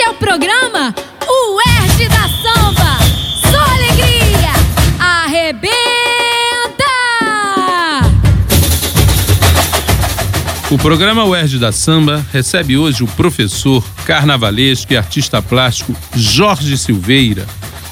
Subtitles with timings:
[0.00, 0.94] Esse é o programa
[1.28, 2.98] O Erd da Samba.
[3.50, 4.50] Só alegria.
[4.98, 5.74] Arrebenta!
[10.70, 17.46] O programa UERJ da Samba recebe hoje o professor carnavalesco e artista plástico Jorge Silveira,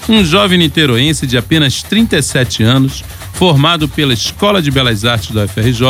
[0.08, 3.04] um jovem niteroense de apenas 37 anos,
[3.34, 5.82] formado pela Escola de Belas Artes da UFRJ,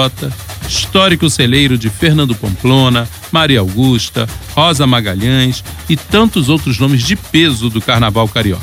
[0.69, 7.71] histórico celeiro de Fernando Pamplona, Maria Augusta, Rosa Magalhães e tantos outros nomes de peso
[7.71, 8.63] do carnaval carioca.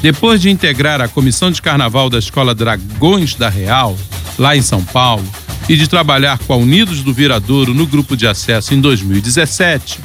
[0.00, 3.98] Depois de integrar a comissão de carnaval da Escola Dragões da Real,
[4.38, 5.26] lá em São Paulo,
[5.68, 10.00] e de trabalhar com a Unidos do Viradouro no grupo de acesso em 2017,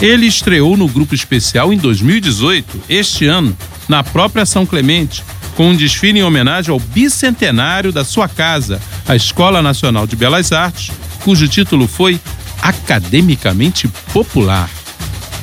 [0.00, 3.56] ele estreou no grupo especial em 2018, este ano,
[3.88, 5.22] na própria São Clemente,
[5.56, 10.52] com um desfile em homenagem ao bicentenário da sua casa, a Escola Nacional de Belas
[10.52, 10.90] Artes,
[11.22, 12.20] cujo título foi
[12.62, 14.70] Academicamente Popular.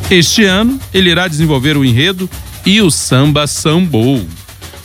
[0.10, 2.30] Este ano, ele irá desenvolver o enredo
[2.66, 4.26] E o Samba Sambou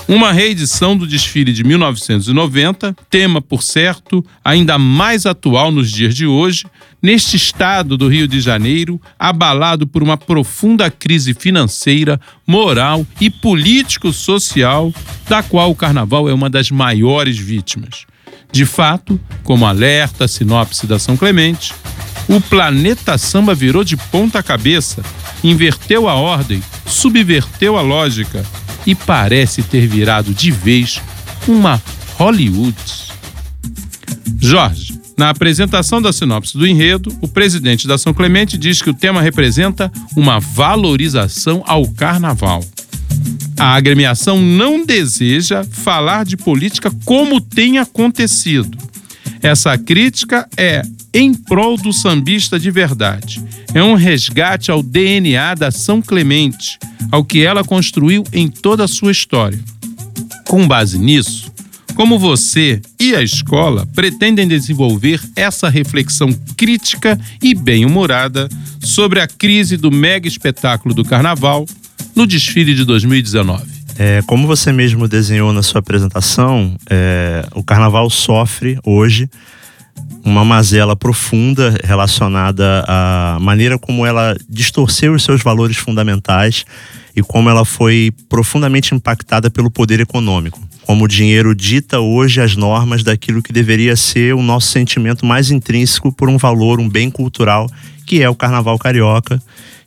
[0.08, 6.26] uma reedição do desfile de 1990, tema, por certo, ainda mais atual nos dias de
[6.26, 6.64] hoje,
[7.02, 14.94] neste estado do Rio de Janeiro, abalado por uma profunda crise financeira, moral e político-social,
[15.28, 18.06] da qual o carnaval é uma das maiores vítimas.
[18.52, 21.74] De fato, como alerta a sinopse da São Clemente,
[22.28, 25.02] o planeta samba virou de ponta cabeça,
[25.44, 28.44] inverteu a ordem, subverteu a lógica
[28.86, 31.00] e parece ter virado de vez
[31.46, 31.82] uma
[32.16, 32.76] Hollywood.
[34.40, 38.94] Jorge, na apresentação da sinopse do enredo, o presidente da São Clemente diz que o
[38.94, 42.62] tema representa uma valorização ao carnaval.
[43.58, 48.76] A agremiação não deseja falar de política como tem acontecido.
[49.42, 53.42] Essa crítica é em prol do sambista de verdade.
[53.72, 56.78] É um resgate ao DNA da São Clemente,
[57.10, 59.58] ao que ela construiu em toda a sua história.
[60.46, 61.50] Com base nisso,
[61.94, 68.50] como você e a escola pretendem desenvolver essa reflexão crítica e bem-humorada
[68.80, 71.66] sobre a crise do mega espetáculo do carnaval
[72.16, 73.62] no desfile de 2019?
[73.98, 79.28] É, como você mesmo desenhou na sua apresentação, é, o carnaval sofre hoje
[80.24, 86.64] uma mazela profunda relacionada à maneira como ela distorceu os seus valores fundamentais
[87.14, 90.60] e como ela foi profundamente impactada pelo poder econômico.
[90.82, 95.50] Como o dinheiro dita hoje as normas daquilo que deveria ser o nosso sentimento mais
[95.50, 97.70] intrínseco por um valor, um bem cultural,
[98.04, 99.40] que é o carnaval carioca,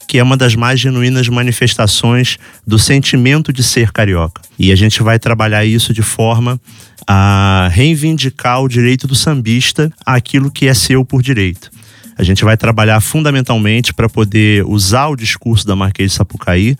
[0.09, 4.41] que é uma das mais genuínas manifestações do sentimento de ser carioca.
[4.57, 6.59] E a gente vai trabalhar isso de forma
[7.07, 11.69] a reivindicar o direito do sambista àquilo que é seu por direito.
[12.17, 16.75] A gente vai trabalhar fundamentalmente para poder usar o discurso da Marquês de Sapucaí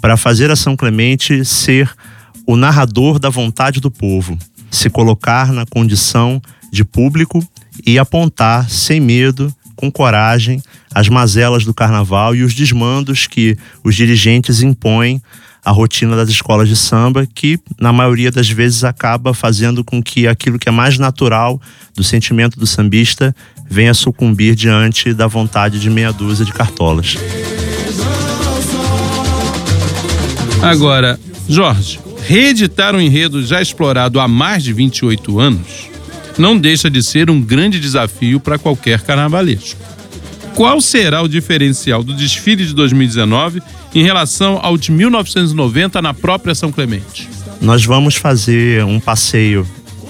[0.00, 1.88] para fazer a São Clemente ser
[2.44, 4.36] o narrador da vontade do povo,
[4.72, 7.46] se colocar na condição de público
[7.86, 10.62] e apontar sem medo, com coragem,
[10.94, 15.20] as mazelas do carnaval e os desmandos que os dirigentes impõem
[15.64, 20.28] à rotina das escolas de samba, que na maioria das vezes acaba fazendo com que
[20.28, 21.60] aquilo que é mais natural
[21.96, 23.34] do sentimento do sambista
[23.68, 27.16] venha sucumbir diante da vontade de meia dúzia de cartolas.
[30.62, 31.18] Agora,
[31.48, 35.91] Jorge, reeditar um enredo já explorado há mais de 28 anos
[36.38, 39.80] não deixa de ser um grande desafio para qualquer carnavalesco.
[40.54, 43.62] Qual será o diferencial do desfile de 2019
[43.94, 47.28] em relação ao de 1990 na própria São Clemente?
[47.60, 49.66] Nós vamos fazer um passeio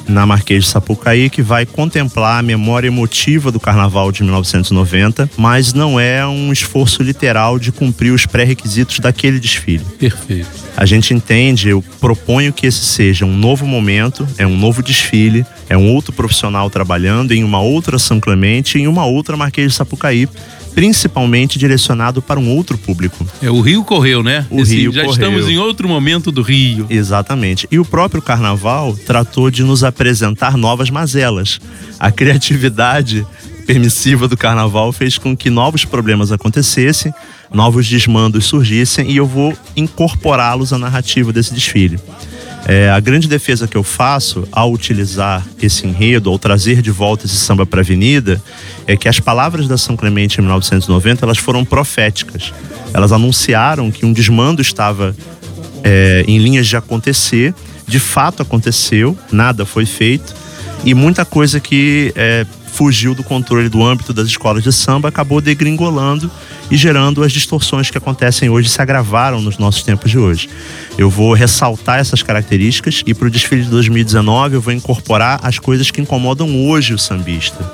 [0.09, 5.72] na Marquês de Sapucaí, que vai contemplar a memória emotiva do Carnaval de 1990, mas
[5.72, 9.84] não é um esforço literal de cumprir os pré-requisitos daquele desfile.
[9.99, 10.49] Perfeito.
[10.77, 15.47] A gente entende, eu proponho que esse seja um novo momento, é um novo desfile,
[15.72, 19.75] é um outro profissional trabalhando em uma outra São Clemente, em uma outra Marquês de
[19.78, 20.28] Sapucaí,
[20.75, 23.27] principalmente direcionado para um outro público.
[23.41, 24.47] É, o Rio correu, né?
[24.51, 25.13] O Rio já correu.
[25.13, 26.86] estamos em outro momento do Rio.
[26.91, 27.66] Exatamente.
[27.71, 31.59] E o próprio carnaval tratou de nos apresentar novas mazelas.
[31.98, 33.27] A criatividade
[33.66, 37.15] permissiva do carnaval fez com que novos problemas acontecessem,
[37.51, 41.98] novos desmandos surgissem e eu vou incorporá-los à narrativa desse desfile.
[42.66, 47.26] É, a grande defesa que eu faço ao utilizar esse enredo, ao trazer de volta
[47.26, 48.41] esse samba para a avenida,
[48.86, 52.53] é que as palavras da São Clemente em 1990 elas foram proféticas.
[52.94, 55.14] Elas anunciaram que um desmando estava
[55.82, 57.53] é, em linhas de acontecer,
[57.86, 60.32] de fato aconteceu, nada foi feito
[60.84, 65.41] e muita coisa que é, fugiu do controle do âmbito das escolas de samba, acabou
[65.41, 66.30] degringolando
[66.71, 70.48] e gerando as distorções que acontecem hoje e se agravaram nos nossos tempos de hoje.
[70.97, 75.59] Eu vou ressaltar essas características e para o desfile de 2019 eu vou incorporar as
[75.59, 77.71] coisas que incomodam hoje o sambista.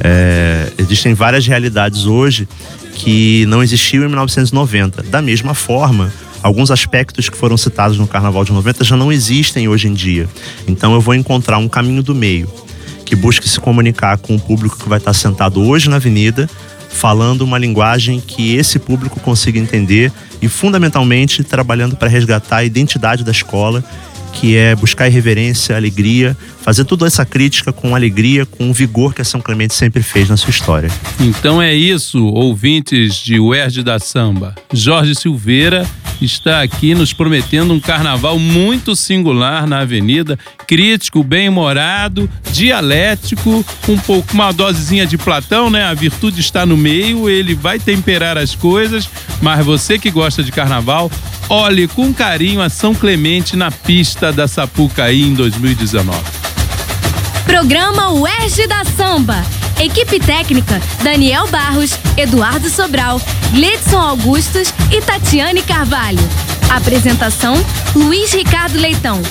[0.00, 2.48] É, existem várias realidades hoje
[2.94, 5.02] que não existiam em 1990.
[5.04, 9.66] Da mesma forma, alguns aspectos que foram citados no Carnaval de 90 já não existem
[9.66, 10.28] hoje em dia.
[10.68, 12.48] Então eu vou encontrar um caminho do meio
[13.06, 16.50] que busque se comunicar com o público que vai estar sentado hoje na avenida,
[16.90, 20.12] falando uma linguagem que esse público consiga entender
[20.42, 23.82] e fundamentalmente trabalhando para resgatar a identidade da escola
[24.36, 29.22] que é buscar irreverência, alegria, fazer toda essa crítica com alegria, com o vigor que
[29.22, 30.90] a São Clemente sempre fez na sua história.
[31.18, 34.54] Então é isso, ouvintes de UERJ da Samba.
[34.72, 35.86] Jorge Silveira
[36.20, 44.34] está aqui nos prometendo um carnaval muito singular na avenida, crítico, bem-humorado, dialético, um pouco
[44.34, 45.84] uma dosezinha de Platão, né?
[45.84, 49.08] A virtude está no meio, ele vai temperar as coisas,
[49.40, 51.10] mas você que gosta de carnaval,
[51.48, 56.18] olhe com carinho a São Clemente na pista da Sapucaí em 2019.
[57.44, 59.44] Programa UERJ da Samba.
[59.78, 63.20] Equipe técnica: Daniel Barros, Eduardo Sobral,
[63.52, 66.18] Gledson Augustos e Tatiane Carvalho.
[66.70, 67.54] Apresentação:
[67.94, 69.22] Luiz Ricardo Leitão.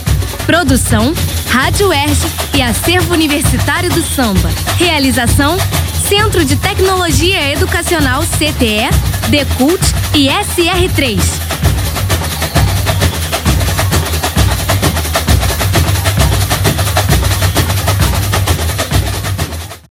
[0.45, 1.13] Produção:
[1.49, 4.49] Rádio UERJ e Acervo Universitário do Samba.
[4.77, 5.57] Realização:
[6.07, 8.89] Centro de Tecnologia Educacional CTE,
[9.29, 9.81] Decult
[10.13, 11.54] e SR3.